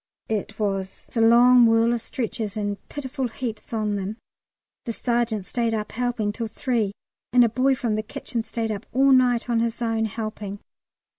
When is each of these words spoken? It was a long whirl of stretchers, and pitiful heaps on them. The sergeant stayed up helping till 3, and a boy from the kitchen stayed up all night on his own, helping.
It 0.29 0.57
was 0.57 1.09
a 1.15 1.21
long 1.21 1.67
whirl 1.67 1.93
of 1.93 2.01
stretchers, 2.01 2.57
and 2.57 2.77
pitiful 2.89 3.27
heaps 3.27 3.71
on 3.71 3.97
them. 3.97 4.17
The 4.85 4.93
sergeant 4.93 5.45
stayed 5.45 5.75
up 5.75 5.91
helping 5.91 6.31
till 6.31 6.47
3, 6.47 6.91
and 7.33 7.43
a 7.45 7.49
boy 7.49 7.75
from 7.75 7.93
the 7.93 8.01
kitchen 8.01 8.41
stayed 8.41 8.71
up 8.71 8.87
all 8.93 9.11
night 9.11 9.47
on 9.47 9.59
his 9.59 9.79
own, 9.79 10.05
helping. 10.05 10.57